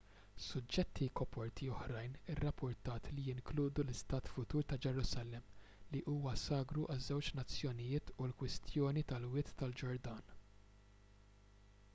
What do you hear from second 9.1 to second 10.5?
tal-wied tal-ġordan